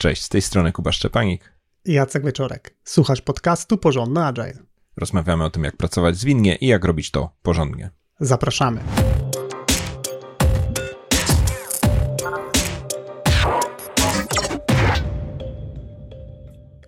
[0.00, 1.52] Cześć, z tej strony Kuba Szczepanik.
[1.84, 2.74] Jacek Wieczorek.
[2.84, 4.58] Słuchasz podcastu Porządny Agile.
[4.96, 7.90] Rozmawiamy o tym, jak pracować zwinnie i jak robić to porządnie.
[8.20, 8.80] Zapraszamy.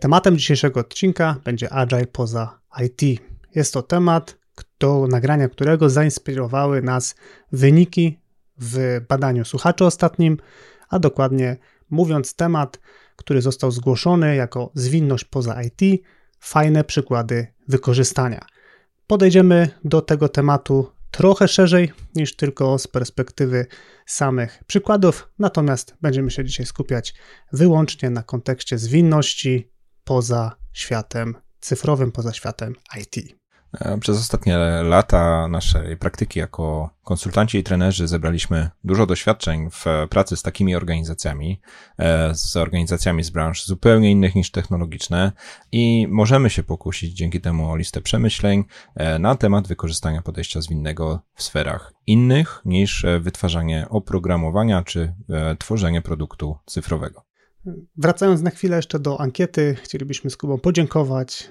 [0.00, 3.20] Tematem dzisiejszego odcinka będzie Agile poza IT.
[3.54, 4.38] Jest to temat,
[4.78, 7.14] do nagrania którego zainspirowały nas
[7.52, 8.18] wyniki
[8.58, 10.36] w badaniu słuchaczy ostatnim,
[10.88, 11.56] a dokładnie
[11.90, 12.78] mówiąc temat,
[13.16, 16.02] który został zgłoszony jako zwinność poza IT,
[16.40, 18.46] fajne przykłady wykorzystania.
[19.06, 23.66] Podejdziemy do tego tematu trochę szerzej niż tylko z perspektywy
[24.06, 27.14] samych przykładów, natomiast będziemy się dzisiaj skupiać
[27.52, 29.72] wyłącznie na kontekście zwinności
[30.04, 33.41] poza światem cyfrowym, poza światem IT.
[33.80, 40.36] E, przez ostatnie lata naszej praktyki jako konsultanci i trenerzy zebraliśmy dużo doświadczeń w pracy
[40.36, 41.60] z takimi organizacjami,
[41.98, 45.32] e, z organizacjami z branż zupełnie innych niż technologiczne
[45.72, 51.20] i możemy się pokusić dzięki temu o listę przemyśleń e, na temat wykorzystania podejścia zwinnego
[51.34, 55.14] w sferach innych niż wytwarzanie oprogramowania czy
[55.58, 57.31] tworzenie produktu cyfrowego.
[57.96, 61.50] Wracając na chwilę jeszcze do ankiety, chcielibyśmy z Kubą podziękować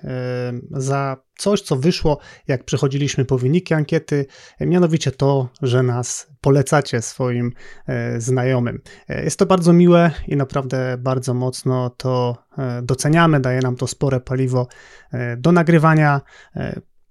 [0.72, 4.26] za coś, co wyszło, jak przechodziliśmy po wyniki ankiety,
[4.60, 7.52] mianowicie to, że nas polecacie swoim
[7.88, 8.82] e, znajomym.
[9.10, 13.88] E, jest to bardzo miłe i naprawdę bardzo mocno to e, doceniamy, daje nam to
[13.88, 14.68] spore paliwo
[15.38, 16.22] do nagrywania.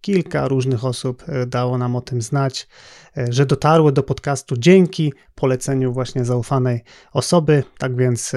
[0.01, 2.69] Kilka różnych osób dało nam o tym znać,
[3.29, 7.65] że dotarły do podcastu dzięki poleceniu właśnie zaufanej osoby.
[7.79, 8.33] Tak więc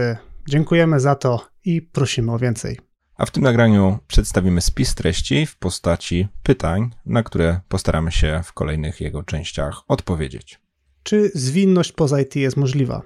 [0.47, 2.79] Dziękujemy za to i prosimy o więcej.
[3.17, 8.53] A w tym nagraniu przedstawimy spis treści w postaci pytań, na które postaramy się w
[8.53, 10.59] kolejnych jego częściach odpowiedzieć.
[11.03, 13.01] Czy zwinność poza IT jest możliwa?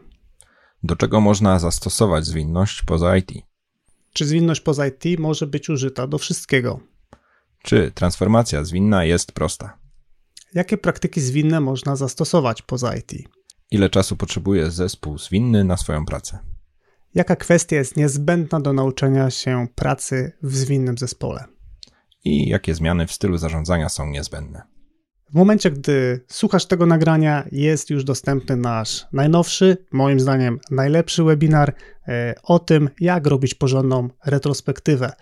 [0.83, 3.31] Do czego można zastosować zwinność poza IT?
[4.13, 6.79] Czy zwinność poza IT może być użyta do wszystkiego?
[7.63, 9.77] Czy transformacja zwinna jest prosta?
[10.53, 13.11] Jakie praktyki zwinne można zastosować poza IT?
[13.71, 16.39] Ile czasu potrzebuje zespół zwinny na swoją pracę?
[17.17, 21.43] Jaka kwestia jest niezbędna do nauczenia się pracy w zwinnym zespole?
[22.23, 24.61] I jakie zmiany w stylu zarządzania są niezbędne?
[25.29, 31.73] W momencie, gdy słuchasz tego nagrania, jest już dostępny nasz najnowszy, moim zdaniem najlepszy webinar
[32.07, 35.13] e, o tym, jak robić porządną retrospektywę.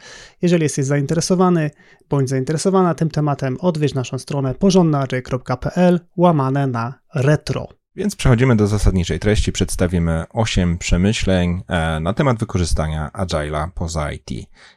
[0.42, 1.72] Jeżeli jesteś zainteresowany
[2.10, 7.68] bądź zainteresowana tym tematem, odwiedź naszą stronę porządnaczej.pl łamane na retro.
[7.96, 9.52] Więc przechodzimy do zasadniczej treści.
[9.52, 14.30] Przedstawimy 8 przemyśleń e, na temat wykorzystania Agile'a poza IT.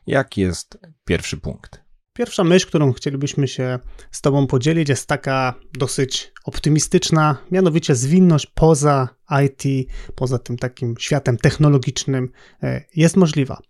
[0.06, 1.88] Jaki jest pierwszy punkt?
[2.19, 3.79] Pierwsza myśl, którą chcielibyśmy się
[4.11, 9.09] z Tobą podzielić, jest taka dosyć optymistyczna, mianowicie zwinność poza
[9.45, 12.31] IT, poza tym takim światem technologicznym
[12.62, 13.61] e, jest możliwa.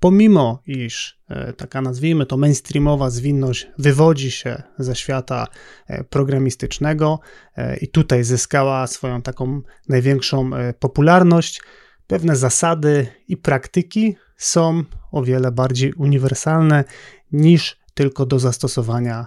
[0.00, 5.46] Pomimo iż e, taka nazwijmy to mainstreamowa zwinność wywodzi się ze świata
[5.86, 7.20] e, programistycznego
[7.80, 11.60] i tutaj zyskała swoją taką największą popularność,
[12.06, 16.84] pewne zasady i praktyki są o wiele bardziej uniwersalne
[17.32, 19.26] niż tylko do zastosowania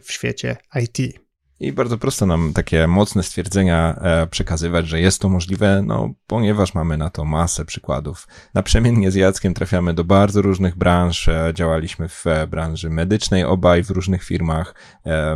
[0.00, 1.24] w świecie IT.
[1.60, 6.74] I bardzo prosto nam takie mocne stwierdzenia e, przekazywać, że jest to możliwe, no ponieważ
[6.74, 8.28] mamy na to masę przykładów.
[8.54, 11.28] Naprzemiennie z Jackiem trafiamy do bardzo różnych branż.
[11.28, 14.74] E, działaliśmy w e, branży medycznej obaj w różnych firmach.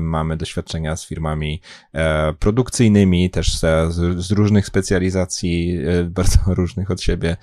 [0.00, 1.60] Mamy doświadczenia z firmami
[2.38, 5.78] produkcyjnymi, też z, różnych specjalizacji,
[6.18, 7.36] bardzo różnych od siebie,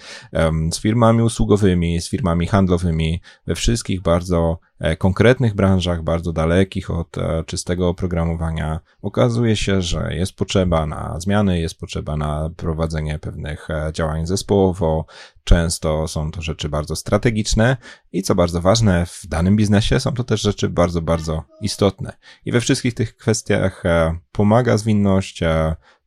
[0.71, 3.21] z firmami usługowymi, z firmami handlowymi.
[3.47, 10.15] We wszystkich bardzo E, konkretnych branżach, bardzo dalekich od e, czystego oprogramowania, okazuje się, że
[10.15, 15.05] jest potrzeba na zmiany, jest potrzeba na prowadzenie pewnych e, działań zespołowo.
[15.43, 17.77] Często są to rzeczy bardzo strategiczne
[18.11, 22.13] i co bardzo ważne, w danym biznesie są to też rzeczy bardzo, bardzo istotne.
[22.45, 23.83] I we wszystkich tych kwestiach
[24.31, 25.43] pomaga zwinność,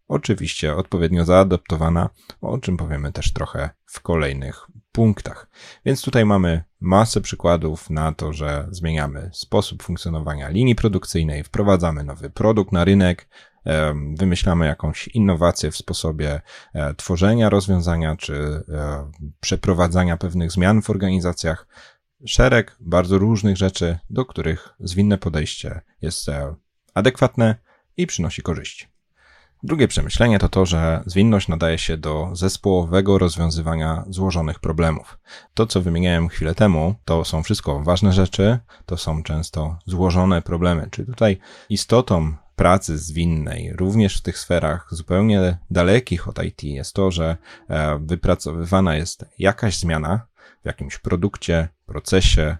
[0.09, 2.11] oczywiście odpowiednio zaadaptowana,
[2.41, 5.49] o czym powiemy też trochę w kolejnych punktach.
[5.85, 12.31] Więc tutaj mamy masę przykładów na to, że zmieniamy sposób funkcjonowania linii produkcyjnej, wprowadzamy nowy
[12.31, 13.29] produkt na rynek,
[14.19, 16.41] wymyślamy jakąś innowację w sposobie
[16.75, 19.11] e, tworzenia rozwiązania czy e,
[19.41, 21.67] przeprowadzania pewnych zmian w organizacjach.
[22.27, 26.55] Szereg bardzo różnych rzeczy, do których zwinne podejście jest e,
[26.94, 27.56] adekwatne
[27.97, 28.98] i przynosi korzyści.
[29.62, 35.19] Drugie przemyślenie to to, że zwinność nadaje się do zespołowego rozwiązywania złożonych problemów.
[35.55, 40.88] To, co wymieniałem chwilę temu, to są wszystko ważne rzeczy, to są często złożone problemy.
[40.90, 41.38] Czyli tutaj
[41.69, 47.37] istotą pracy zwinnej, również w tych sferach zupełnie dalekich od IT, jest to, że
[47.69, 50.26] e, wypracowywana jest jakaś zmiana
[50.62, 52.56] w jakimś produkcie, procesie,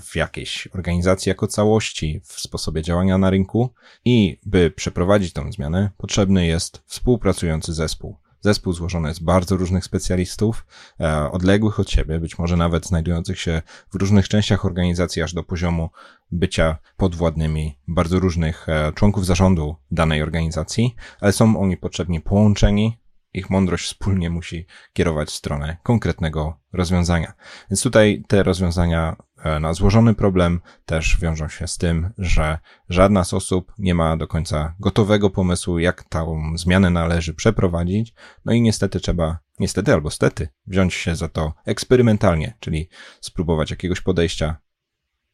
[0.00, 3.70] w jakiejś organizacji jako całości, w sposobie działania na rynku
[4.04, 8.16] i by przeprowadzić tę zmianę, potrzebny jest współpracujący zespół.
[8.40, 10.66] Zespół złożony z bardzo różnych specjalistów,
[11.00, 13.62] e, odległych od siebie, być może nawet znajdujących się
[13.92, 15.90] w różnych częściach organizacji, aż do poziomu
[16.30, 23.00] bycia podwładnymi bardzo różnych e, członków zarządu danej organizacji, ale są oni potrzebni połączeni
[23.34, 27.32] ich mądrość wspólnie musi kierować w stronę konkretnego rozwiązania.
[27.70, 29.26] Więc tutaj te rozwiązania e,
[29.60, 32.58] na złożony problem też wiążą się z tym, że
[32.88, 38.14] żadna z osób nie ma do końca gotowego pomysłu, jak tą zmianę należy przeprowadzić.
[38.44, 42.88] No i niestety trzeba, niestety albo stety, wziąć się za to eksperymentalnie, czyli
[43.20, 44.56] spróbować jakiegoś podejścia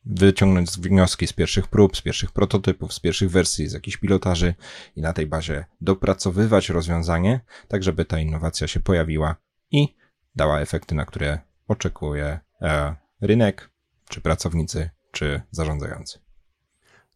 [0.07, 4.55] wyciągnąć wnioski z pierwszych prób, z pierwszych prototypów, z pierwszych wersji, z jakichś pilotaży
[4.97, 9.37] i na tej bazie dopracowywać rozwiązanie, tak żeby ta innowacja się pojawiła
[9.71, 9.97] i
[10.35, 11.39] dała efekty, na które
[11.69, 13.71] oczekuje e, rynek,
[14.09, 16.19] czy pracownicy, czy zarządzający.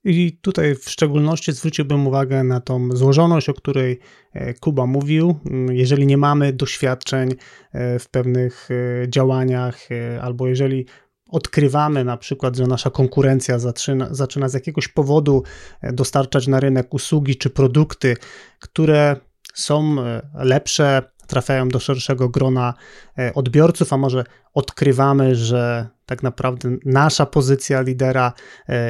[0.05, 3.99] I tutaj w szczególności zwróciłbym uwagę na tą złożoność, o której
[4.33, 5.39] e, Kuba mówił.
[5.71, 7.35] Jeżeli nie mamy doświadczeń
[7.73, 8.69] e, w pewnych
[9.09, 9.89] działaniach,
[10.21, 10.87] albo jeżeli
[11.31, 15.43] odkrywamy na przykład, że nasza konkurencja zaczyna, zaczyna z jakiegoś powodu
[15.83, 18.17] e, dostarczać na rynek usługi czy produkty,
[18.59, 19.17] które
[19.55, 22.75] są e, lepsze, trafiają do szerszego grona
[23.19, 24.25] e, odbiorców, a może
[24.55, 28.33] odkrywamy, że tak naprawdę nasza pozycja lidera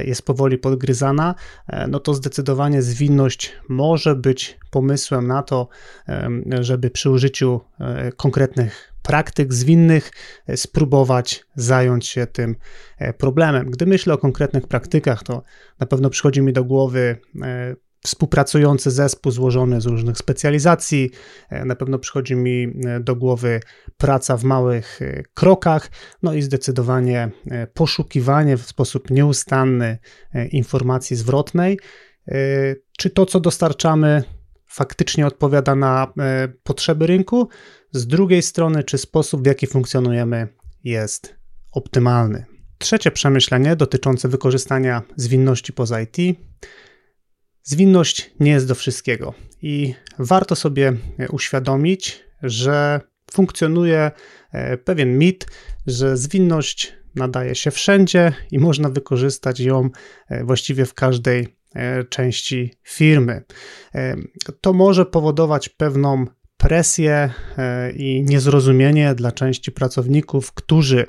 [0.04, 1.34] jest powoli podgryzana,
[1.88, 5.68] no to zdecydowanie zwinność może być pomysłem na to,
[6.60, 7.60] żeby przy użyciu
[8.16, 10.10] konkretnych praktyk zwinnych
[10.46, 12.56] e, spróbować zająć się tym
[12.98, 13.70] e, problemem.
[13.70, 15.42] Gdy myślę o konkretnych praktykach, to
[15.80, 21.10] na pewno przychodzi mi do głowy e, współpracujący zespół złożony z różnych specjalizacji.
[21.50, 23.60] Na pewno przychodzi mi do głowy
[23.96, 25.00] praca w małych
[25.34, 25.90] krokach,
[26.22, 27.30] no i zdecydowanie
[27.74, 29.98] poszukiwanie w sposób nieustanny
[30.52, 31.78] informacji zwrotnej.
[32.98, 34.22] Czy to, co dostarczamy,
[34.66, 36.12] faktycznie odpowiada na
[36.62, 37.48] potrzeby rynku?
[37.92, 40.48] z drugiej strony, czy sposób, w jaki funkcjonujemy,
[40.84, 41.34] jest
[41.72, 42.44] optymalny.
[42.78, 46.16] Trzecie przemyślenie dotyczące wykorzystania zwinności poza IT.
[47.62, 50.92] Zwinność nie jest do wszystkiego i warto sobie
[51.30, 54.10] uświadomić, że funkcjonuje
[54.52, 55.46] e, pewien mit,
[55.86, 59.90] że zwinność nadaje się wszędzie i można wykorzystać ją
[60.28, 63.42] e, właściwie w każdej e, części firmy.
[64.60, 66.26] To może powodować pewną
[66.60, 71.06] presję e, i niezrozumienie dla części pracowników, którzy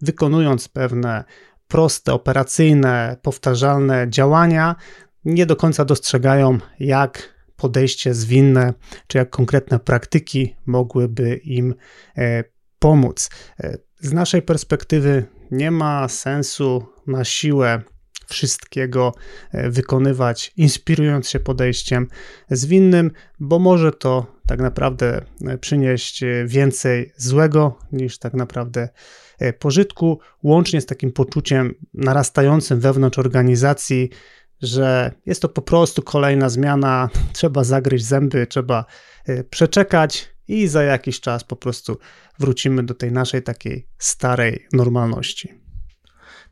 [0.00, 1.24] wykonując pewne
[1.68, 4.76] proste, operacyjne, powtarzalne działania,
[5.24, 8.74] nie do końca dostrzegają, jak podejście zwinne,
[9.06, 11.74] czy jak konkretne praktyki mogłyby im
[12.16, 12.44] e,
[12.78, 13.30] pomóc.
[13.60, 17.82] E, z naszej perspektywy nie ma sensu na siłę
[18.26, 19.14] wszystkiego
[19.52, 22.08] e, wykonywać, inspirując się podejściem
[22.50, 23.10] zwinnym,
[23.40, 25.24] bo może to tak naprawdę
[25.60, 28.88] przynieść więcej złego niż tak naprawdę
[29.58, 34.10] pożytku, łącznie z takim poczuciem narastającym wewnątrz organizacji,
[34.62, 38.84] że jest to po prostu kolejna zmiana, trzeba zagryźć zęby, trzeba
[39.50, 41.98] przeczekać i za jakiś czas po prostu
[42.38, 45.61] wrócimy do tej naszej takiej starej normalności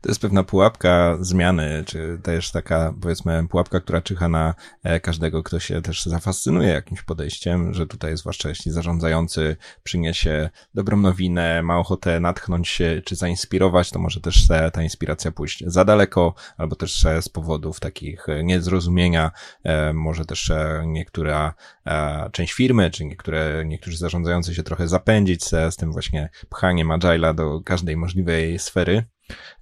[0.01, 4.53] to jest pewna pułapka zmiany, czy też taka, powiedzmy, pułapka, która czyha na
[4.83, 10.97] e, każdego, kto się też zafascynuje jakimś podejściem, że tutaj, zwłaszcza jeśli zarządzający przyniesie dobrą
[10.97, 16.33] nowinę, ma ochotę natchnąć się, czy zainspirować, to może też ta inspiracja pójść za daleko,
[16.57, 19.31] albo też z powodów takich niezrozumienia,
[19.63, 20.51] e, może też
[20.85, 21.53] niektóra
[21.85, 26.87] e, część firmy, czy niektóre, niektórzy zarządzający się trochę zapędzić z, z tym właśnie pchaniem
[26.87, 29.05] agile'a do każdej możliwej sfery.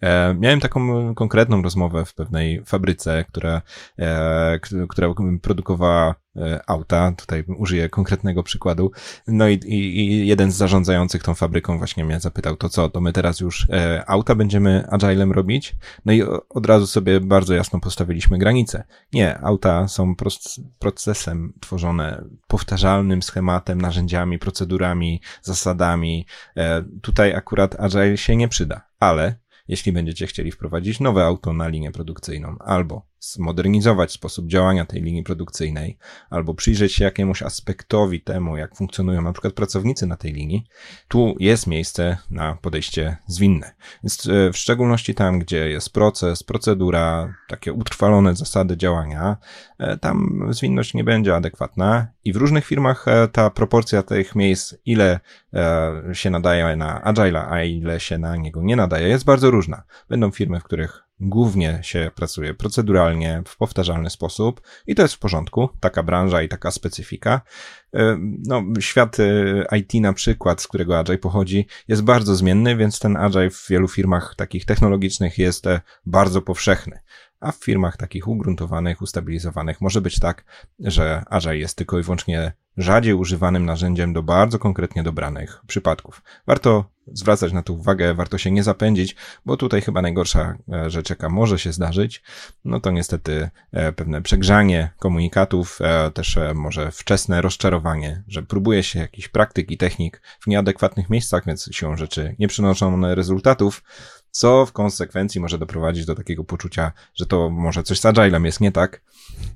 [0.01, 3.61] E, miałem taką konkretną rozmowę w pewnej fabryce, która,
[3.99, 4.59] e,
[4.89, 5.07] która
[5.41, 7.11] produkowała e, auta.
[7.17, 8.91] Tutaj użyję konkretnego przykładu.
[9.27, 13.01] No i, i, i, jeden z zarządzających tą fabryką właśnie mnie zapytał, to co, to
[13.01, 13.67] my teraz już
[14.07, 15.75] auta będziemy agilem robić?
[16.05, 18.83] No i od razu sobie bardzo jasno postawiliśmy granicę.
[19.13, 20.15] Nie, auta są
[20.79, 26.25] procesem tworzone powtarzalnym schematem, narzędziami, procedurami, zasadami.
[27.01, 29.35] Tutaj akurat agile się nie przyda, ale
[29.69, 35.23] jeśli będziecie chcieli wprowadzić nowe auto na linię produkcyjną albo zmodernizować sposób działania tej linii
[35.23, 35.97] produkcyjnej,
[36.29, 40.67] albo przyjrzeć się jakiemuś aspektowi temu, jak funkcjonują na przykład pracownicy na tej linii,
[41.07, 43.75] tu jest miejsce na podejście zwinne.
[44.03, 49.37] Więc e, w szczególności tam, gdzie jest proces, procedura, takie utrwalone zasady działania,
[49.77, 54.75] e, tam zwinność nie będzie adekwatna i w różnych firmach e, ta proporcja tych miejsc,
[54.85, 55.19] ile
[56.13, 59.83] się nadaje na Agile, a ile się na niego nie nadaje, jest bardzo różna.
[60.09, 65.19] Będą firmy, w których głównie się pracuje proceduralnie, w powtarzalny sposób i to jest w
[65.19, 67.41] porządku, taka branża i taka specyfika.
[67.95, 72.99] E, no, świat e, IT na przykład, z którego Agile pochodzi, jest bardzo zmienny, więc
[72.99, 76.99] ten Agile w wielu firmach takich technologicznych jest e, bardzo powszechny.
[77.39, 80.45] A w firmach takich ugruntowanych, ustabilizowanych może być tak,
[80.79, 86.21] że Agile jest tylko i wyłącznie rzadziej używanym narzędziem do bardzo konkretnie dobranych przypadków.
[86.47, 89.15] Warto zwracać na to uwagę, warto się nie zapędzić,
[89.45, 92.23] bo tutaj chyba najgorsza e, rzecz, jaka może się zdarzyć,
[92.65, 98.99] no to niestety e, pewne przegrzanie komunikatów, e, też może wczesne rozczarowanie, że próbuje się
[98.99, 103.83] jakichś praktyk i technik w nieadekwatnych miejscach, więc siłą rzeczy nie przynoszą one rezultatów,
[104.31, 108.61] co w konsekwencji może doprowadzić do takiego poczucia, że to może coś z Agilem jest
[108.61, 109.01] nie tak,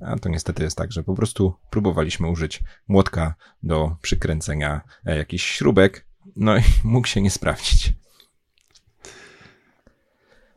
[0.00, 6.06] a to niestety jest tak, że po prostu próbowaliśmy użyć młotka do przykręcenia jakichś śrubek,
[6.36, 7.92] no i mógł się nie sprawdzić.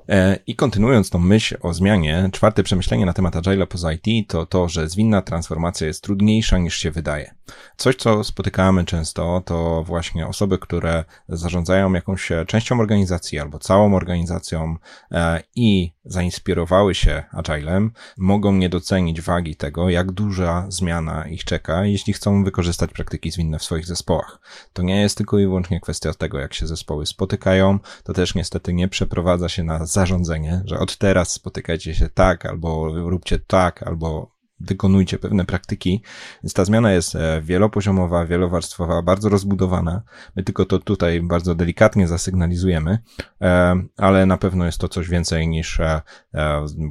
[0.10, 4.46] E, I kontynuując tą myśl o zmianie, czwarte przemyślenie na temat Agile poza IT to
[4.46, 7.37] to, że zwinna transformacja jest trudniejsza niż się wydaje.
[7.78, 14.76] Coś, co spotykamy często, to właśnie osoby, które zarządzają jakąś częścią organizacji albo całą organizacją
[15.12, 21.86] e, i zainspirowały się Agilem, mogą nie docenić wagi tego, jak duża zmiana ich czeka,
[21.86, 24.40] jeśli chcą wykorzystać praktyki zwinne w swoich zespołach.
[24.74, 28.74] To nie jest tylko i wyłącznie kwestia tego, jak się zespoły spotykają, to też niestety
[28.74, 34.37] nie przeprowadza się na zarządzenie, że od teraz spotykajcie się tak, albo róbcie tak, albo
[34.60, 36.02] wykonujcie pewne praktyki.
[36.44, 40.02] Więc ta zmiana jest e, wielopoziomowa, wielowarstwowa, bardzo rozbudowana.
[40.36, 43.00] My tylko to tutaj bardzo delikatnie zasygnalizujemy,
[43.42, 46.02] e, ale na pewno jest to coś więcej niż e,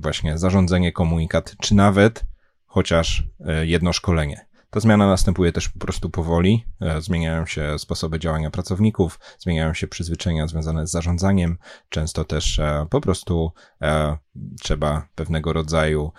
[0.00, 2.24] właśnie zarządzanie, komunikat, czy nawet
[2.66, 3.24] chociaż
[3.62, 4.45] jedno szkolenie.
[4.76, 6.64] Ta zmiana następuje też po prostu powoli.
[6.80, 11.58] E, zmieniają się sposoby działania pracowników, zmieniają się przyzwyczajenia związane z zarządzaniem.
[11.88, 13.52] Często też e, po prostu
[13.82, 14.16] e,
[14.60, 16.12] trzeba pewnego rodzaju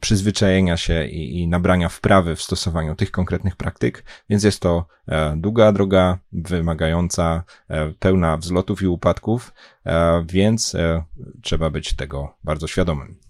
[0.00, 4.86] przyzwyczajenia się i, i nabrania wprawy w stosowaniu tych konkretnych praktyk, więc jest to
[5.36, 7.44] długa droga, wymagająca,
[7.98, 9.52] pełna wzlotów i upadków,
[10.26, 10.76] więc
[11.42, 13.25] trzeba być tego bardzo świadomym.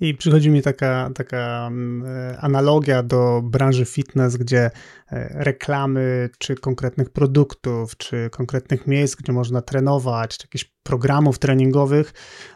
[0.00, 4.70] I przychodzi mi taka, taka mm, analogia do branży fitness, gdzie e,
[5.44, 12.12] reklamy, czy konkretnych produktów, czy konkretnych miejsc, gdzie można trenować, czy jakieś programów treningowych,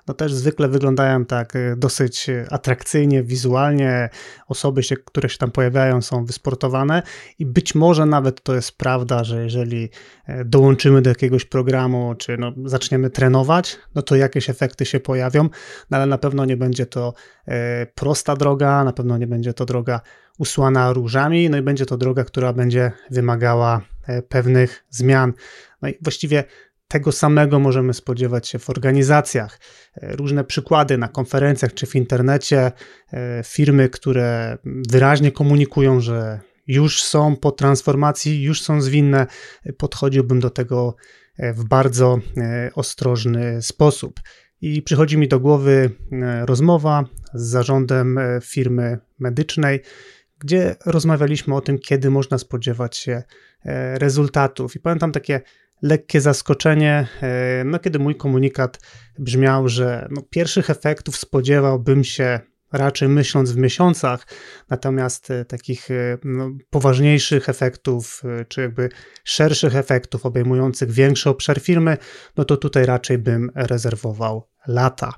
[0.07, 4.09] no też zwykle wyglądają tak e, dosyć atrakcyjnie, wizualnie.
[4.49, 7.03] Osoby, się, które się tam pojawiają, są wysportowane
[7.39, 9.89] i być może nawet to jest prawda, że jeżeli
[10.27, 15.49] e, dołączymy do jakiegoś programu, czy no, zaczniemy trenować, no to jakieś efekty się pojawią,
[15.91, 17.15] no ale na pewno nie będzie to
[17.49, 20.01] e, prosta droga, na pewno nie będzie to droga
[20.39, 23.81] usłana różami, no i będzie to droga, która będzie wymagała
[24.29, 25.33] pewnych zmian.
[25.83, 26.45] No i właściwie
[26.95, 29.61] tego samego możemy spodziewać się w organizacjach.
[29.97, 32.73] E, różne przykłady na konferencjach czy w internecie,
[33.13, 39.27] e, firmy, które wyraźnie komunikują, że już są po transformacji, już są zwinne,
[39.79, 40.97] podchodziłbym do tego
[41.39, 42.19] e, w bardzo
[42.75, 44.21] ostrożny sposób.
[44.61, 45.91] I przychodzi mi do głowy
[46.45, 49.81] rozmowa z zarządem firmy medycznej,
[50.39, 53.23] gdzie rozmawialiśmy o tym, kiedy można spodziewać się
[53.95, 54.77] rezultatów.
[54.77, 55.41] I pamiętam takie
[55.85, 58.79] lekkie zaskoczenie, e, no, kiedy mój komunikat
[59.19, 62.41] brzmiał, że no, pierwszych efektów spodziewałbym się
[62.73, 64.27] raczej myśląc w miesiącach,
[64.71, 68.89] natomiast e, takich e, no, poważniejszych efektów, czy jakby
[69.25, 71.97] szerszych efektów obejmujących większy obszar firmy,
[72.37, 75.13] no to tutaj raczej bym rezerwował lata.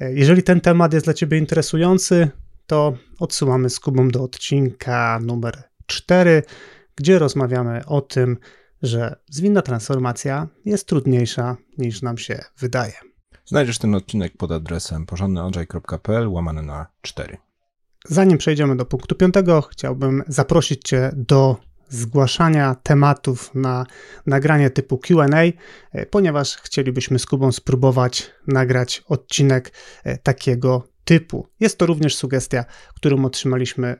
[0.00, 2.28] Jeżeli ten temat jest dla Ciebie interesujący,
[2.66, 6.42] to odsyłamy z Kubą do odcinka numer 4,
[6.96, 8.36] gdzie rozmawiamy o tym,
[8.86, 12.92] że zwinna transformacja jest trudniejsza niż nam się wydaje.
[13.44, 17.36] Znajdziesz ten odcinek pod adresem porządnyodrzej.pl łamane na 4.
[18.08, 21.56] Zanim przejdziemy do punktu piątego, chciałbym zaprosić Cię do
[21.88, 23.86] zgłaszania tematów na
[24.26, 25.26] nagranie typu QA,
[26.10, 29.72] ponieważ chcielibyśmy z Kubą spróbować nagrać odcinek
[30.04, 31.46] e, takiego typu.
[31.60, 33.98] Jest to również sugestia, którą otrzymaliśmy e,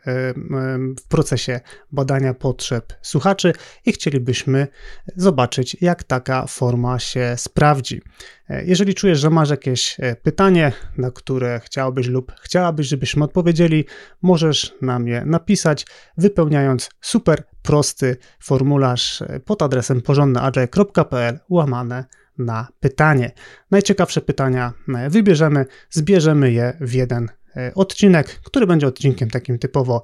[0.98, 1.60] w procesie
[1.92, 3.52] badania potrzeb słuchaczy
[3.84, 4.68] i chcielibyśmy
[5.16, 8.02] zobaczyć, jak taka forma się sprawdzi.
[8.48, 13.84] E, jeżeli czujesz, że masz jakieś e, pytanie, na które chciałbyś lub chciałabyś, żebyśmy odpowiedzieli,
[14.22, 15.86] możesz nam je napisać,
[16.18, 22.04] wypełniając super prosty formularz pod adresem porządneagile.pl łamane
[22.38, 23.30] na pytanie.
[23.70, 30.02] Najciekawsze pytania e, wybierzemy, zbierzemy je w jeden e, odcinek, który będzie odcinkiem takim typowo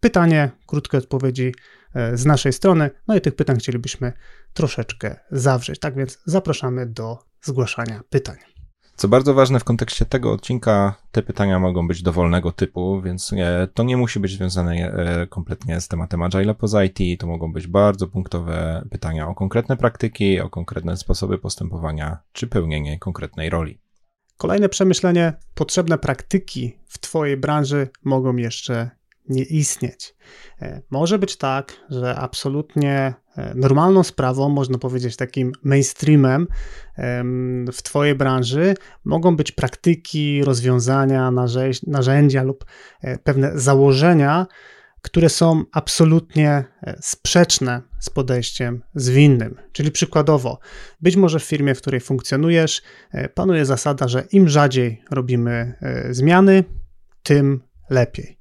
[0.00, 1.54] pytanie, krótkie odpowiedzi
[1.94, 2.90] e, z naszej strony.
[3.08, 4.12] No i tych pytań chcielibyśmy
[4.52, 5.78] troszeczkę zawrzeć.
[5.78, 8.36] Tak więc zapraszamy do zgłaszania pytań.
[9.02, 13.30] Co bardzo ważne w kontekście tego odcinka, te pytania mogą być dowolnego typu, więc
[13.74, 17.20] to nie musi być związane e, kompletnie z tematem Agile poza IT.
[17.20, 22.98] To mogą być bardzo punktowe pytania o konkretne praktyki, o konkretne sposoby postępowania czy pełnienie
[22.98, 23.80] konkretnej roli.
[24.36, 28.90] Kolejne przemyślenie: potrzebne praktyki w Twojej branży mogą jeszcze
[29.28, 30.14] nie istnieć.
[30.62, 36.46] E, może być tak, że absolutnie e, normalną sprawą, można powiedzieć takim mainstreamem
[37.72, 38.74] w Twojej branży
[39.04, 41.32] mogą być praktyki, rozwiązania,
[41.86, 42.64] narzędzia lub
[43.00, 44.46] e, pewne założenia,
[45.02, 46.64] które są absolutnie
[47.00, 49.56] sprzeczne z podejściem zwinnym.
[49.72, 50.58] Czyli przykładowo,
[51.00, 52.82] być może w firmie, w której funkcjonujesz,
[53.34, 55.74] panuje zasada, że im rzadziej robimy
[56.10, 56.64] zmiany,
[57.22, 57.60] tym
[57.92, 58.38] lepiej.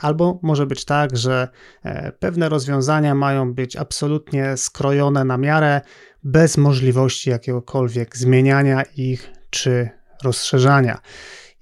[0.00, 1.48] Albo może być tak, że
[1.82, 5.80] e, pewne rozwiązania mają być absolutnie skrojone na miarę,
[6.22, 9.88] bez możliwości jakiegokolwiek zmieniania ich czy
[10.24, 10.98] rozszerzania.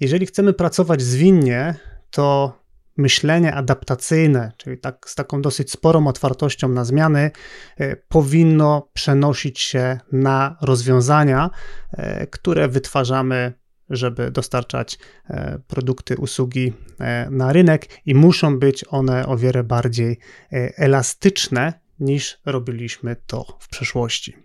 [0.00, 1.74] Jeżeli chcemy pracować zwinnie,
[2.10, 2.58] to
[2.96, 7.30] myślenie adaptacyjne, czyli tak, z taką dosyć sporą otwartością na zmiany,
[7.78, 11.50] e, powinno przenosić się na rozwiązania,
[11.92, 13.52] e, które wytwarzamy
[13.90, 14.98] żeby dostarczać
[15.28, 20.18] e, produkty, usługi e, na rynek i muszą być one o wiele bardziej
[20.52, 24.36] e, elastyczne niż robiliśmy to w przeszłości.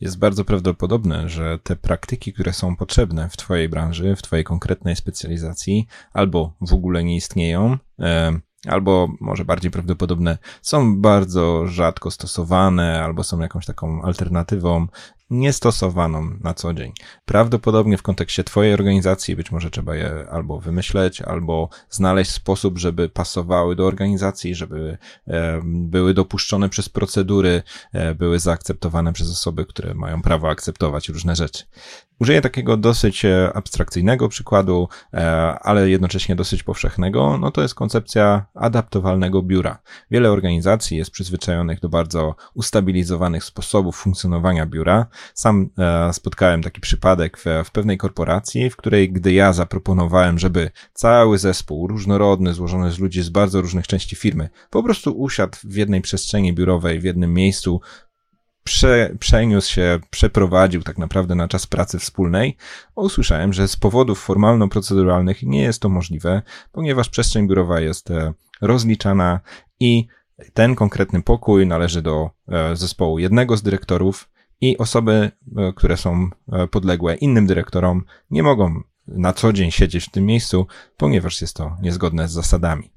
[0.00, 4.96] Jest bardzo prawdopodobne, że te praktyki, które są potrzebne w Twojej branży, w Twojej konkretnej
[4.96, 7.78] specjalizacji, albo w ogóle nie istnieją,
[8.66, 14.86] albo może bardziej prawdopodobne, są bardzo rzadko stosowane, albo są jakąś taką alternatywą
[15.32, 16.92] niestosowaną na co dzień.
[17.24, 23.08] Prawdopodobnie w kontekście Twojej organizacji być może trzeba je albo wymyśleć, albo znaleźć sposób, żeby
[23.08, 27.62] pasowały do organizacji, żeby e, były dopuszczone przez procedury,
[27.92, 31.64] e, były zaakceptowane przez osoby, które mają prawo akceptować różne rzeczy.
[32.20, 34.88] Użyję takiego dosyć e, abstrakcyjnego przykładu,
[35.60, 37.38] ale jednocześnie dosyć powszechnego.
[37.38, 39.78] No to jest koncepcja adaptowalnego biura.
[40.10, 47.38] Wiele organizacji jest przyzwyczajonych do bardzo ustabilizowanych sposobów funkcjonowania biura, sam e, spotkałem taki przypadek
[47.38, 52.98] w, w pewnej korporacji, w której gdy ja zaproponowałem, żeby cały zespół różnorodny, złożony z
[52.98, 57.34] ludzi z bardzo różnych części firmy, po prostu usiadł w jednej przestrzeni biurowej, w jednym
[57.34, 57.80] miejscu,
[58.64, 62.56] prze, przeniósł się, przeprowadził tak naprawdę na czas pracy wspólnej,
[62.94, 69.40] usłyszałem, że z powodów formalno-proceduralnych nie jest to możliwe, ponieważ przestrzeń biurowa jest e, rozliczana
[69.80, 70.06] i
[70.54, 74.28] ten konkretny pokój należy do e, zespołu jednego z dyrektorów
[74.62, 80.04] i osoby, e, które są e, podległe innym dyrektorom, nie mogą na co dzień siedzieć
[80.04, 82.90] w tym miejscu, ponieważ jest to niezgodne z zasadami.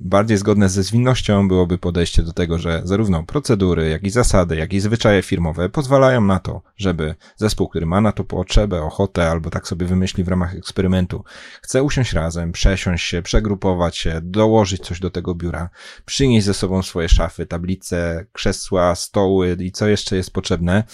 [0.00, 4.72] Bardziej zgodne ze zwinnością byłoby podejście do tego, że zarówno procedury, jak i zasady, jak
[4.72, 9.50] i zwyczaje firmowe pozwalają na to, żeby zespół, który ma na to potrzebę, ochotę, albo
[9.50, 11.24] tak sobie wymyśli w ramach eksperymentu,
[11.62, 15.70] chce usiąść razem, przesiąść się, przegrupować się, dołożyć coś do tego biura,
[16.04, 20.84] przynieść ze sobą swoje szafy, tablice, krzesła, stoły i co jeszcze jest potrzebne.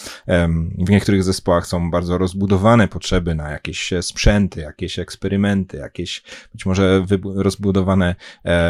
[0.79, 6.23] W niektórych zespołach są bardzo rozbudowane potrzeby na jakieś sprzęty, jakieś eksperymenty, jakieś
[6.55, 8.09] być może rozbudowane
[8.45, 8.68] E,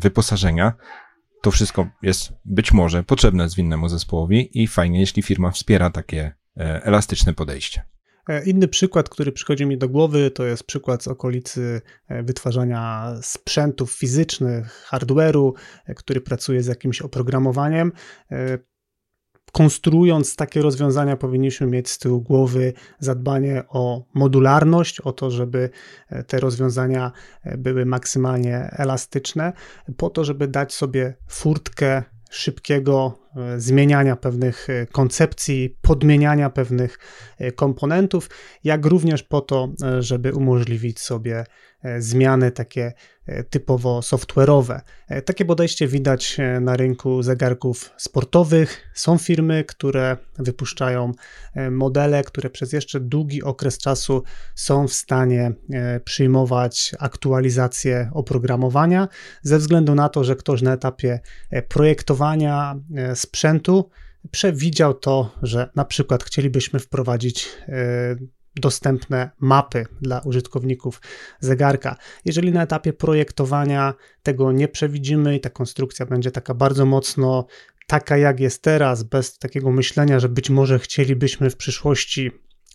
[0.00, 0.72] wyposażenia,
[1.42, 6.84] to wszystko jest być może potrzebne zwinnemu zespołowi i fajnie, jeśli firma wspiera takie e,
[6.84, 7.82] elastyczne podejście.
[8.28, 11.80] E, inny przykład, który przychodzi mi do głowy, to jest przykład z okolicy
[12.22, 15.52] wytwarzania sprzętów fizycznych, hardware'u,
[15.96, 17.92] który pracuje z jakimś oprogramowaniem
[19.52, 25.70] konstruując takie rozwiązania, powinniśmy mieć z tyłu głowy zadbanie o modularność, o to, żeby
[26.08, 27.12] e, te rozwiązania
[27.44, 29.52] e, były maksymalnie elastyczne,
[29.96, 33.18] po to, żeby dać sobie furtkę szybkiego
[33.56, 36.98] zmieniania pewnych koncepcji, podmieniania pewnych
[37.56, 38.30] komponentów,
[38.64, 41.44] jak również po to, żeby umożliwić sobie
[41.98, 42.92] zmiany takie
[43.50, 44.80] typowo software'owe.
[45.24, 48.90] Takie podejście widać na rynku zegarków sportowych.
[48.94, 51.12] Są firmy, które wypuszczają
[51.70, 54.22] modele, które przez jeszcze długi okres czasu
[54.54, 55.52] są w stanie
[56.04, 59.08] przyjmować aktualizacje oprogramowania,
[59.42, 61.20] ze względu na to, że ktoś na etapie
[61.68, 62.76] projektowania
[63.20, 63.90] sprzętu
[64.30, 67.48] przewidział to, że na przykład chcielibyśmy wprowadzić
[68.56, 71.00] dostępne mapy dla użytkowników
[71.40, 71.96] zegarka.
[72.24, 77.46] Jeżeli na etapie projektowania tego nie przewidzimy i ta konstrukcja będzie taka bardzo mocno
[77.86, 82.30] taka jak jest teraz, bez takiego myślenia, że być może chcielibyśmy w przyszłości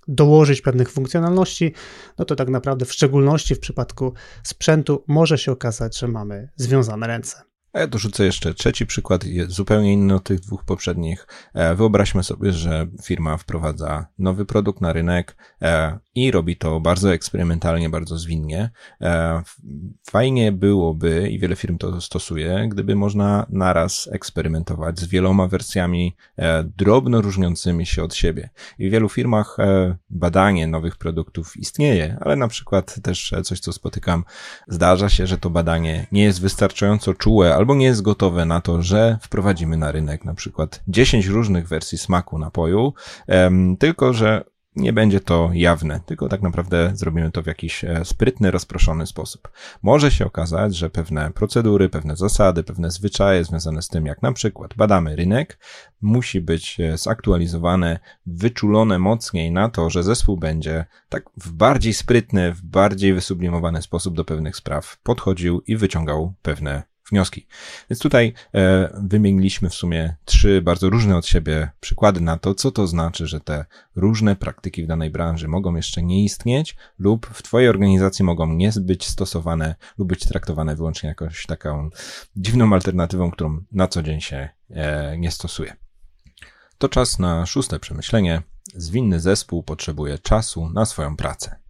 [0.08, 1.74] dołożyć pewnych funkcjonalności,
[2.18, 7.08] no to tak naprawdę w szczególności w przypadku sprzętu może się okazać, że mamy związane
[7.08, 7.55] ręce.
[7.76, 11.28] A ja dorzucę jeszcze trzeci przykład, zupełnie inny od tych dwóch poprzednich.
[11.54, 17.14] E, wyobraźmy sobie, że firma wprowadza nowy produkt na rynek e, i robi to bardzo
[17.14, 18.70] eksperymentalnie, bardzo zwinnie.
[19.02, 19.42] E,
[20.10, 26.16] fajnie byłoby, i wiele firm to stosuje, gdyby można naraz eksperymentować z wieloma wersjami
[26.78, 28.50] drobno różniącymi się od siebie.
[28.80, 29.58] I w wielu firmach
[30.10, 34.24] badanie nowych produktów istnieje, ale na przykład też coś, co spotykam,
[34.68, 38.82] zdarza się, że to badanie nie jest wystarczająco czułe, albo nie jest gotowe na to,
[38.82, 42.94] że wprowadzimy na rynek na przykład 10 różnych wersji smaku napoju,
[43.80, 44.44] tylko że
[44.76, 49.52] nie będzie to jawne, tylko tak naprawdę zrobimy to w jakiś e, sprytny, rozproszony sposób.
[49.84, 54.34] Może się okazać, że pewne procedury, pewne zasady, pewne zwyczaje związane z tym, jak na
[54.34, 55.60] przykład badamy rynek,
[56.02, 62.54] musi być e, zaktualizowane, wyczulone mocniej na to, że zespół będzie tak w bardziej sprytny,
[62.54, 67.48] w bardziej wysublimowany sposób do pewnych spraw podchodził i wyciągał pewne wnioski.
[67.90, 72.72] Więc tutaj e, wymieniliśmy w sumie trzy bardzo różne od siebie przykłady na to, co
[72.72, 73.66] to znaczy, że te
[73.96, 78.72] różne praktyki w danej branży mogą jeszcze nie istnieć lub w Twojej organizacji mogą nie
[78.82, 81.90] być stosowane lub być traktowane wyłącznie jakąś taką
[82.36, 85.76] dziwną alternatywą, którą na co dzień się e, nie stosuje.
[86.78, 88.42] To czas na szóste przemyślenie.
[88.76, 91.65] Zwinny zespół potrzebuje czasu na swoją pracę.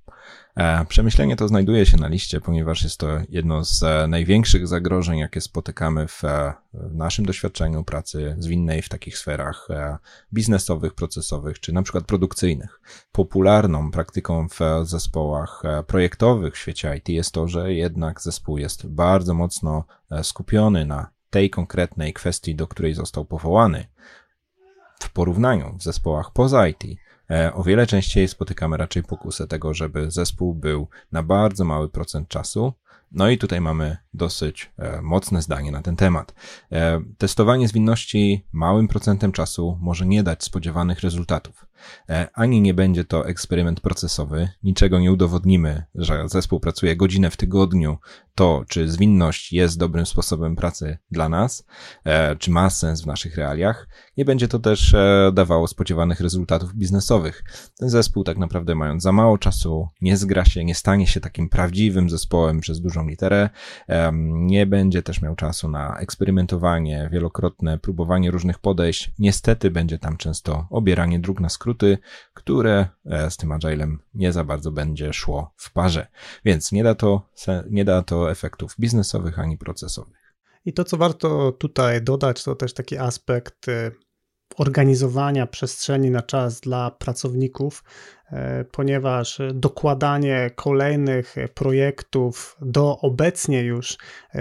[0.55, 5.19] E, przemyślenie to znajduje się na liście, ponieważ jest to jedno z e, największych zagrożeń,
[5.19, 9.67] jakie spotykamy w, e, naszym doświadczeniu pracy zwinnej w takich sferach
[10.33, 12.81] biznesowych, procesowych czy na przykład produkcyjnych.
[13.11, 19.33] Popularną praktyką w zespołach projektowych w świecie IT jest to, że jednak zespół jest bardzo
[19.33, 19.85] mocno
[20.23, 23.87] skupiony na tej konkretnej kwestii, do której został powołany.
[24.99, 26.83] W porównaniu w zespołach poza IT
[27.53, 32.73] o wiele częściej spotykamy raczej pokusę tego, żeby zespół był na bardzo mały procent czasu.
[33.11, 36.33] No i tutaj mamy dosyć e, mocne zdanie na ten temat.
[36.71, 41.65] E, testowanie zwinności małym procentem czasu może nie dać spodziewanych rezultatów.
[42.09, 47.37] E, ani nie będzie to eksperyment procesowy, niczego nie udowodnimy, że zespół pracuje godzinę w
[47.37, 47.97] tygodniu,
[48.35, 51.65] to czy zwinność jest dobrym sposobem pracy dla nas,
[52.39, 53.87] czy ma sens w naszych realiach.
[54.17, 54.95] Nie będzie to też
[55.33, 57.43] dawało spodziewanych rezultatów biznesowych.
[57.77, 61.49] Ten zespół tak naprawdę mając za mało czasu, nie zgra się, nie stanie się takim
[61.49, 63.49] prawdziwym zespołem przez dużą literę,
[64.13, 69.11] nie będzie też miał czasu na eksperymentowanie, wielokrotne próbowanie różnych podejść.
[69.19, 71.97] Niestety będzie tam często obieranie dróg na skrót skróty,
[72.33, 76.07] które e, z tym agilem nie za bardzo będzie szło w parze.
[76.45, 77.29] Więc nie da to,
[77.69, 80.35] nie da to efektów biznesowych ani procesowych.
[80.65, 83.91] I to, co warto tutaj dodać, to też taki aspekt e,
[84.57, 87.83] organizowania przestrzeni na czas dla pracowników,
[88.71, 93.97] ponieważ dokładanie kolejnych projektów do obecnie już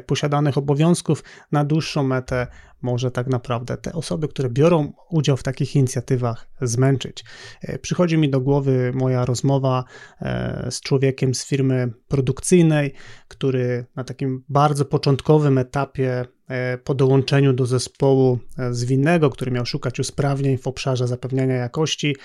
[0.06, 2.46] posiadanych obowiązków na dłuższą metę
[2.84, 7.24] może tak naprawdę te osoby, które biorą udział w takich inicjatywach, zmęczyć.
[7.62, 9.84] E, przychodzi mi do głowy moja rozmowa
[10.20, 12.92] e, z człowiekiem z firmy produkcyjnej,
[13.28, 18.38] który na takim bardzo początkowym etapie e, po dołączeniu do zespołu
[18.70, 22.16] zwinnego, który miał szukać usprawnień w obszarze zapewniania jakości,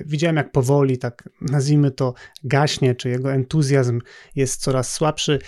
[0.00, 4.00] widziałem jak powoli, tak nazwijmy to, gaśnie, czy jego entuzjazm
[4.36, 5.38] jest coraz słabszy.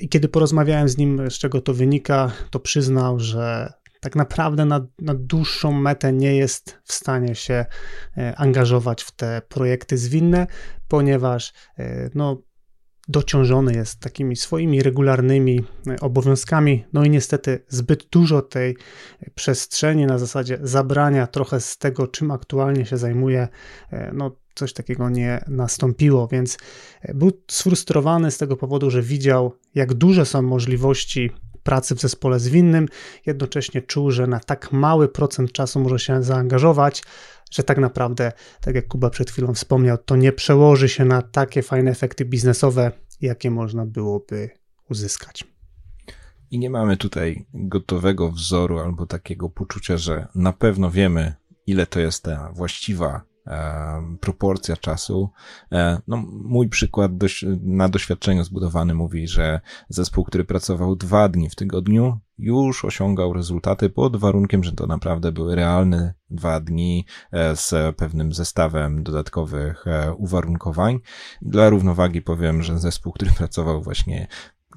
[0.00, 4.86] I kiedy porozmawiałem z nim, z czego to wynika, to przyznał, że tak naprawdę na,
[4.98, 7.66] na dłuższą metę nie jest w stanie się
[8.16, 10.46] e, angażować w te projekty zwinne,
[10.88, 12.42] ponieważ e, no,
[13.08, 18.76] dociążony jest takimi swoimi regularnymi e, obowiązkami, no i niestety zbyt dużo tej
[19.34, 23.48] przestrzeni na zasadzie zabrania trochę z tego, czym aktualnie się zajmuje,
[24.12, 26.58] no coś takiego nie nastąpiło, więc
[27.14, 31.30] był sfrustrowany z tego powodu, że widział, jak duże są możliwości
[31.62, 32.88] pracy w zespole zwinnym,
[33.26, 37.02] jednocześnie czuł, że na tak mały procent czasu może się zaangażować,
[37.50, 41.62] że tak naprawdę, tak jak Kuba przed chwilą wspomniał, to nie przełoży się na takie
[41.62, 44.50] fajne efekty biznesowe, jakie można byłoby
[44.90, 45.44] uzyskać.
[46.50, 51.34] I nie mamy tutaj gotowego wzoru albo takiego poczucia, że na pewno wiemy,
[51.66, 53.22] ile to jest ta właściwa
[54.20, 55.30] proporcja czasu.
[55.72, 61.50] E, no, mój przykład dość, na doświadczeniu zbudowany mówi, że zespół, który pracował dwa dni
[61.50, 67.56] w tygodniu, już osiągał rezultaty pod warunkiem, że to naprawdę były realne dwa dni e,
[67.56, 70.98] z pewnym zestawem dodatkowych e, uwarunkowań.
[71.42, 74.28] Dla równowagi powiem, że zespół, który pracował właśnie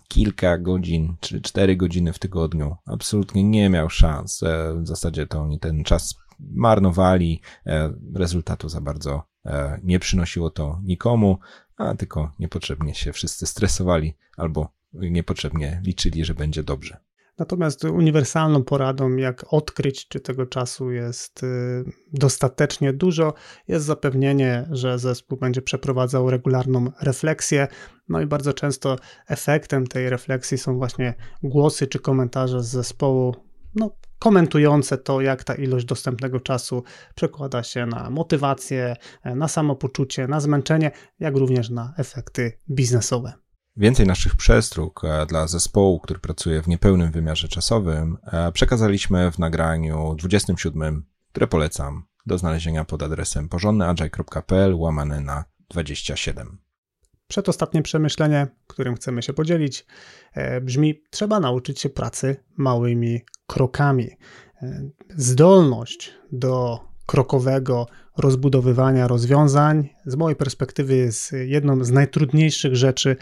[0.07, 4.41] kilka godzin, czy cztery godziny w tygodniu, absolutnie nie miał szans.
[4.75, 6.15] W zasadzie to oni ten czas
[6.49, 11.39] marnowali, e, rezultatu za bardzo e, nie przynosiło to nikomu,
[11.77, 16.97] a tylko niepotrzebnie się wszyscy stresowali albo niepotrzebnie liczyli, że będzie dobrze.
[17.41, 23.33] Natomiast uniwersalną poradą, jak odkryć, czy tego czasu jest y, dostatecznie dużo,
[23.67, 27.67] jest zapewnienie, że zespół będzie przeprowadzał regularną refleksję.
[28.09, 28.95] No i bardzo często
[29.27, 33.35] efektem tej refleksji są właśnie głosy czy komentarze z zespołu,
[33.75, 36.83] no, komentujące to, jak ta ilość dostępnego czasu
[37.15, 43.33] przekłada się na motywację, na samopoczucie, na zmęczenie, jak również na efekty biznesowe.
[43.77, 49.39] Więcej naszych przestróg e, dla zespołu, który pracuje w niepełnym wymiarze czasowym, e, przekazaliśmy w
[49.39, 56.57] nagraniu 27, które polecam do znalezienia pod adresem porządnyagile.pl łamane na 27.
[57.27, 59.85] Przedostatnie przemyślenie, którym chcemy się podzielić,
[60.61, 64.09] brzmi: Trzeba nauczyć się pracy małymi krokami.
[65.17, 73.15] Zdolność do krokowego rozbudowywania rozwiązań, z mojej perspektywy jest jedną z najtrudniejszych rzeczy,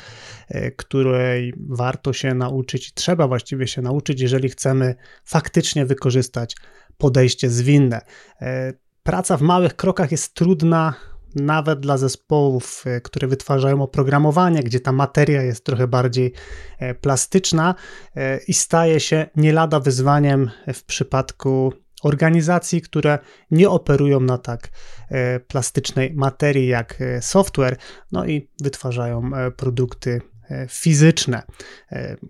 [0.47, 4.95] e, której warto się nauczyć, trzeba właściwie się nauczyć, jeżeli chcemy
[5.25, 6.55] faktycznie wykorzystać
[6.97, 8.01] podejście zwinne.
[8.41, 10.93] E, praca w małych krokach jest trudna
[11.35, 16.33] nawet dla zespołów, e, które wytwarzają oprogramowanie, gdzie ta materia jest trochę bardziej
[17.01, 17.75] plastyczna
[18.47, 23.19] i staje się nie lada wyzwaniem w przypadku organizacji, które
[23.51, 24.69] nie operują na tak
[25.09, 27.77] e, plastycznej materii jak e, software,
[28.11, 30.21] no i wytwarzają e, produkty
[30.69, 31.43] fizyczne.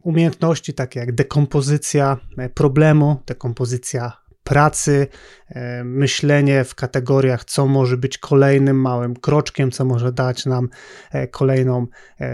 [0.04, 2.18] Umiejętności takie jak dekompozycja
[2.54, 5.08] problemu, dekompozycja pracy,
[5.84, 10.70] myślenie w kategoriach, co może być kolejnym małym kroczkiem, co może dać nam
[11.32, 11.88] kolejną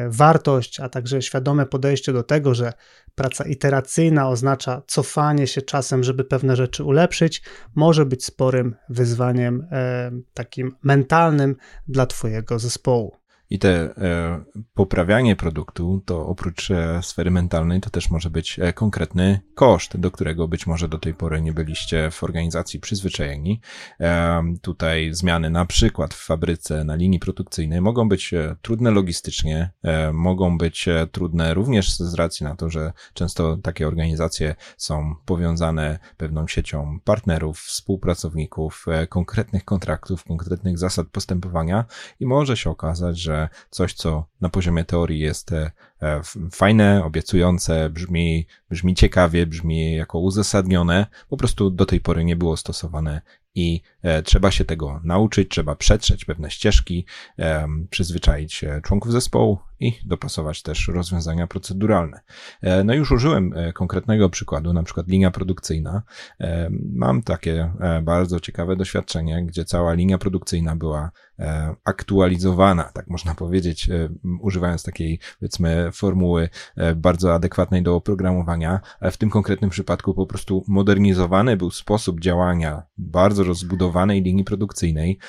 [0.07, 2.73] wartość, a także świadome podejście do tego, że
[3.15, 7.41] praca iteracyjna oznacza cofanie się czasem, żeby pewne rzeczy ulepszyć,
[7.75, 11.55] może być sporym wyzwaniem e, takim mentalnym
[11.87, 13.24] dla Twojego zespołu.
[13.49, 18.73] I te e, poprawianie produktu, to oprócz e, sfery mentalnej, to też może być e,
[18.73, 23.61] konkretny koszt, do którego być może do tej pory nie byliście w organizacji przyzwyczajeni.
[24.61, 29.71] Tutaj zmiany na przykład w fabryce, na linii produkcyjnej mogą być trudne logistycznie,
[30.13, 36.47] mogą być trudne również z racji na to, że często takie organizacje są powiązane pewną
[36.47, 41.85] siecią partnerów, współpracowników, konkretnych kontraktów, konkretnych zasad postępowania
[42.19, 45.71] i może się okazać, że że coś, co na poziomie teorii jest e,
[46.01, 46.21] e,
[46.51, 52.57] fajne, obiecujące, brzmi, brzmi ciekawie, brzmi jako uzasadnione, po prostu do tej pory nie było
[52.57, 53.21] stosowane
[53.55, 57.05] i e, trzeba się tego nauczyć, trzeba przetrzeć pewne ścieżki,
[57.89, 62.19] przyzwyczaić członków zespołu i dopasować też rozwiązania proceduralne.
[62.85, 66.03] No już użyłem konkretnego przykładu, na przykład linia produkcyjna.
[66.93, 67.71] Mam takie
[68.03, 71.11] bardzo ciekawe doświadczenie, gdzie cała linia produkcyjna była
[71.83, 73.89] aktualizowana, tak można powiedzieć,
[74.41, 80.25] używając takiej, powiedzmy, formuły e, bardzo adekwatnej do oprogramowania, ale w tym konkretnym przypadku po
[80.25, 85.19] prostu modernizowany był sposób działania bardzo rozbudowanej linii produkcyjnej,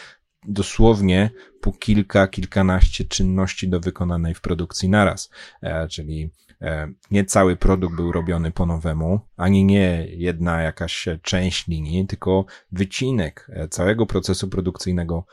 [0.48, 1.30] dosłownie
[1.61, 5.30] po kilka, kilkanaście czynności do wykonanej w produkcji naraz,
[5.62, 6.30] e, czyli
[6.61, 12.44] e, nie cały produkt był robiony po nowemu, ani nie jedna jakaś część linii, tylko
[12.72, 15.26] wycinek całego procesu produkcyjnego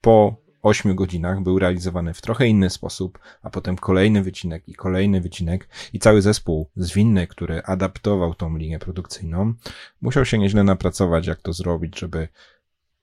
[0.00, 5.20] po 8 godzinach był realizowany w trochę inny sposób, a potem kolejny wycinek i kolejny
[5.20, 9.54] wycinek i cały zespół zwinny, który adaptował tą linię produkcyjną,
[10.00, 12.28] musiał się nieźle napracować, jak to zrobić, żeby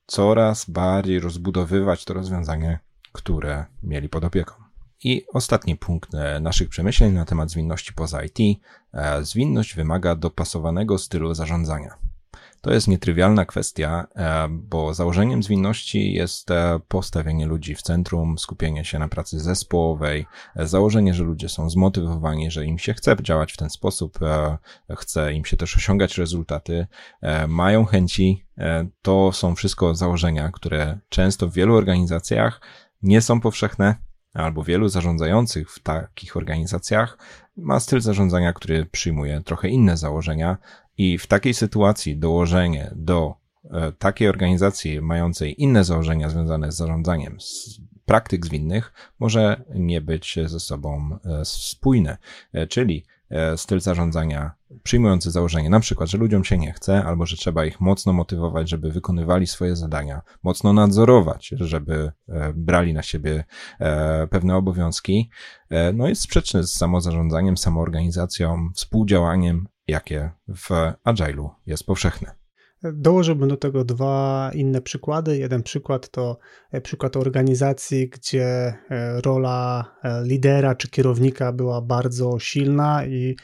[0.08, 2.80] coraz bardziej rozbudowywać to rozwiązanie,
[3.12, 4.54] które mieli pod opieką.
[5.04, 8.60] I ostatni punkt e, naszych przemyśleń na temat zwinności poza IT.
[8.94, 12.05] E, zwinność wymaga dopasowanego stylu zarządzania.
[12.66, 18.86] To jest nietrywialna kwestia, e, bo założeniem zwinności jest e, postawienie ludzi w centrum, skupienie
[18.86, 20.26] się na pracy zespołowej,
[20.56, 24.20] e, założenie, że ludzie są zmotywowani, że im się chce działać w ten sposób,
[24.98, 26.88] chce im się też osiągać rezultaty,
[27.48, 28.46] mają chęci.
[29.02, 32.62] To są wszystko założenia, które często w wielu organizacjach
[33.02, 33.96] nie są powszechne,
[34.34, 37.18] albo wielu zarządzających w takich organizacjach
[37.58, 40.58] ma styl zarządzania, który przyjmuje trochę inne założenia
[40.98, 47.42] i w takiej sytuacji dołożenie do e, takiej organizacji mającej inne założenia związane z zarządzaniem,
[47.42, 52.18] z praktyk zwinnych, może nie być ze sobą e, spójne.
[52.54, 53.06] E, czyli
[53.56, 54.52] styl zarządzania
[54.84, 58.70] przyjmujący założenie, na przykład, że ludziom się nie chce, albo że trzeba ich mocno motywować,
[58.70, 62.12] żeby wykonywali swoje zadania, mocno nadzorować, żeby
[62.54, 63.44] brali na siebie
[64.30, 65.30] pewne obowiązki,
[65.94, 70.70] no jest sprzeczny z samozarządzaniem, samoorganizacją, współdziałaniem, jakie w
[71.06, 72.46] Agile'u jest powszechne.
[72.94, 75.38] Dołożyłbym do tego dwa inne przykłady.
[75.38, 76.38] Jeden przykład to
[76.72, 78.76] e, przykład organizacji, gdzie e,
[79.22, 83.36] rola e, lidera czy kierownika była bardzo silna i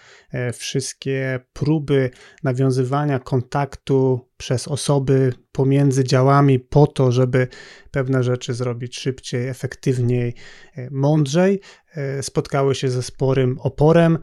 [0.53, 2.09] wszystkie próby
[2.43, 7.47] nawiązywania kontaktu przez osoby pomiędzy działami po to, żeby
[7.91, 10.33] pewne rzeczy zrobić szybciej, efektywniej,
[10.91, 11.59] mądrzej,
[12.21, 14.17] spotkały się ze sporym oporem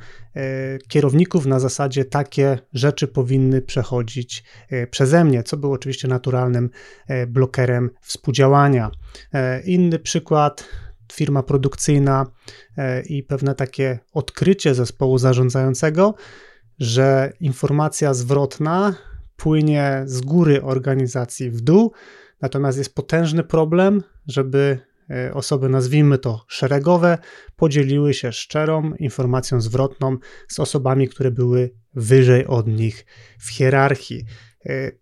[0.89, 4.45] kierowników na zasadzie takie rzeczy powinny przechodzić
[4.91, 6.71] przeze mnie, co było oczywiście naturalnym
[7.29, 8.91] blokerem współdziałania.
[9.65, 10.65] Inny przykład
[11.13, 12.27] firma produkcyjna
[13.09, 16.15] i pewne takie odkrycie zespołu zarządzającego,
[16.79, 18.95] że informacja zwrotna
[19.39, 21.93] płynie z góry organizacji w dół,
[22.41, 24.79] natomiast jest potężny problem, żeby
[25.11, 27.19] e, osoby, nazwijmy to szeregowe,
[27.57, 30.17] podzieliły się szczerą informacją zwrotną
[30.49, 33.07] z osobami, które były wyżej od nich
[33.39, 34.25] w hierarchii.
[34.67, 34.93] E,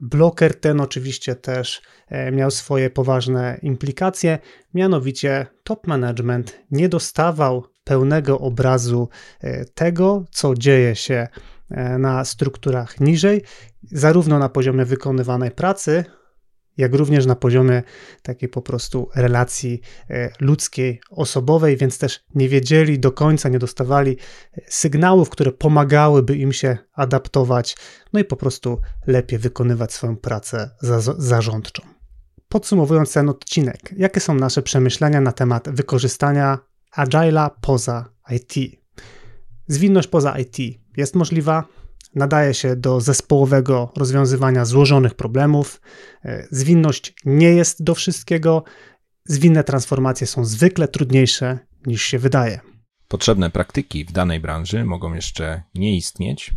[0.00, 4.38] bloker ten oczywiście też e, miał swoje poważne implikacje,
[4.74, 9.08] mianowicie top management nie dostawał pełnego obrazu
[9.74, 11.28] tego, co dzieje się
[11.98, 13.42] na strukturach niżej,
[13.92, 16.04] zarówno na poziomie wykonywanej pracy,
[16.78, 17.82] jak również na poziomie
[18.22, 24.16] takiej po prostu relacji e, ludzkiej, osobowej, więc też nie wiedzieli do końca, nie dostawali
[24.52, 27.76] e, sygnałów, które pomagałyby im się adaptować,
[28.12, 31.82] no i po prostu lepiej wykonywać swoją pracę za, zarządczą.
[32.48, 36.58] Podsumowując ten odcinek, jakie są nasze przemyślenia na temat wykorzystania
[36.96, 38.80] Agile'a poza IT?
[39.66, 40.56] Zwinność poza IT
[40.98, 41.64] jest możliwa,
[42.14, 45.80] nadaje się do zespołowego rozwiązywania złożonych problemów.
[46.24, 48.64] E, zwinność nie jest do wszystkiego.
[49.24, 52.60] Zwinne transformacje są zwykle trudniejsze niż się wydaje.
[53.08, 56.54] Potrzebne praktyki w danej branży mogą jeszcze nie istnieć.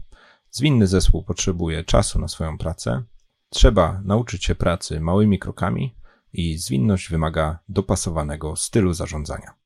[0.51, 3.03] Zwinny zespół potrzebuje czasu na swoją pracę.
[3.49, 5.95] Trzeba nauczyć się pracy małymi krokami
[6.33, 9.60] i zwinność wymaga dopasowanego stylu zarządzania.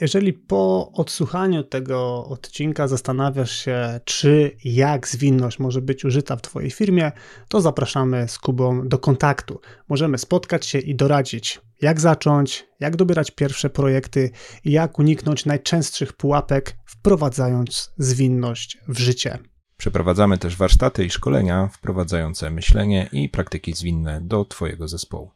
[0.00, 6.70] Jeżeli po odsłuchaniu tego odcinka zastanawiasz się, czy jak zwinność może być użyta w Twojej
[6.70, 7.12] firmie,
[7.48, 9.60] to zapraszamy z Kubą do kontaktu.
[9.88, 14.30] Możemy spotkać się i doradzić, jak zacząć, jak dobierać pierwsze projekty
[14.64, 19.38] i jak uniknąć najczęstszych pułapek, wprowadzając zwinność w życie.
[19.76, 25.30] Przeprowadzamy też warsztaty i szkolenia wprowadzające myślenie i praktyki zwinne do Twojego zespołu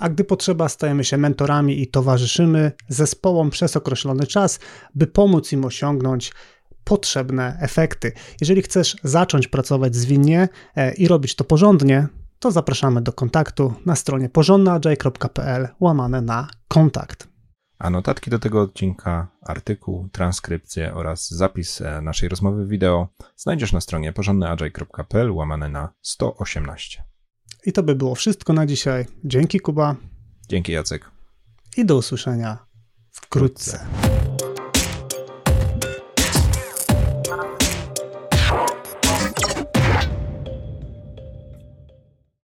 [0.00, 4.60] a gdy potrzeba, stajemy się mentorami i towarzyszymy zespołom przez określony czas,
[4.94, 6.32] by pomóc im osiągnąć
[6.84, 8.12] potrzebne efekty.
[8.40, 12.08] Jeżeli chcesz zacząć pracować zwinnie e, i robić to porządnie,
[12.38, 17.28] to zapraszamy do kontaktu na stronie porządnaagile.pl łamane na kontakt.
[17.78, 23.80] A notatki do tego odcinka, artykuł, transkrypcję oraz zapis e, naszej rozmowy wideo znajdziesz na
[23.80, 27.09] stronie porządnyagile.pl łamane na 118.
[27.66, 29.06] I to by było wszystko na dzisiaj.
[29.24, 29.96] Dzięki Kuba.
[30.48, 31.10] Dzięki Jacek.
[31.76, 32.58] I do usłyszenia
[33.12, 33.78] wkrótce.
[33.78, 34.19] wkrótce.